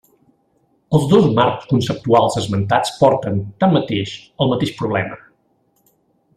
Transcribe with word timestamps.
Els 0.99 1.03
dos 1.11 1.27
marcs 1.39 1.67
conceptuals 1.73 2.39
esmentats 2.41 2.95
porten, 3.03 3.39
tanmateix, 3.65 4.17
al 4.47 4.53
mateix 4.55 4.77
problema. 4.83 5.25